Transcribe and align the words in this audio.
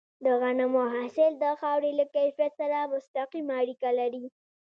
د 0.25 0.27
غنمو 0.41 0.83
حاصل 0.95 1.31
د 1.43 1.45
خاورې 1.59 1.91
له 1.99 2.05
کیفیت 2.15 2.51
سره 2.61 2.89
مستقیمه 2.93 3.53
اړیکه 3.61 3.89
لري. 3.99 4.25